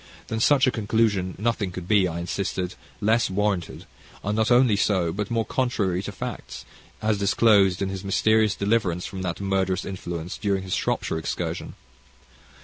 [0.29, 3.85] Than such a conclusion nothing could be, I insisted, less warranted;
[4.23, 6.65] and not only so, but more contrary to facts,
[7.03, 11.75] as disclosed in his mysterious deliverance from that murderous influence during his Shropshire excursion.